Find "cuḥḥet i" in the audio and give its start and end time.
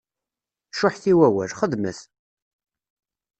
0.77-1.13